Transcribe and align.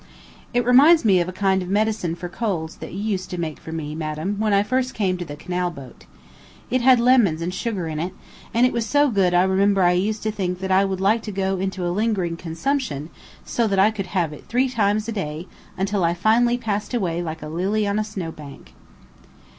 It 0.51 0.65
reminds 0.65 1.05
me 1.05 1.19
of 1.21 1.29
a 1.29 1.31
kind 1.31 1.61
of 1.61 1.69
medicine 1.69 2.15
for 2.15 2.27
colds 2.27 2.77
that 2.77 2.91
you 2.91 2.99
used 3.03 3.29
to 3.29 3.39
make 3.39 3.59
for 3.59 3.71
me, 3.71 3.93
madam, 3.93 4.37
when 4.39 4.51
I 4.51 4.63
first 4.63 4.95
came 4.95 5.15
to 5.17 5.25
the 5.25 5.35
canal 5.35 5.69
boat. 5.69 6.05
It 6.71 6.81
had 6.81 6.99
lemons 6.99 7.39
and 7.39 7.53
sugar 7.53 7.87
in 7.87 7.99
it, 7.99 8.11
and 8.51 8.65
it 8.65 8.73
was 8.73 8.83
so 8.87 9.11
good 9.11 9.35
I 9.35 9.43
remember 9.43 9.83
I 9.83 9.91
used 9.91 10.23
to 10.23 10.31
think 10.31 10.57
that 10.57 10.71
I 10.71 10.85
would 10.85 11.01
like 11.01 11.21
to 11.21 11.31
go 11.31 11.57
into 11.59 11.85
a 11.85 11.93
lingering 11.93 12.35
consumption, 12.35 13.11
so 13.45 13.67
that 13.67 13.77
I 13.77 13.91
could 13.91 14.07
have 14.07 14.33
it 14.33 14.47
three 14.47 14.69
times 14.69 15.07
a 15.07 15.11
day, 15.11 15.47
until 15.77 16.03
I 16.03 16.15
finally 16.15 16.57
passed 16.57 16.95
away 16.95 17.21
like 17.21 17.43
a 17.43 17.47
lily 17.47 17.85
on 17.87 17.99
a 17.99 18.03
snowbank. 18.03 18.73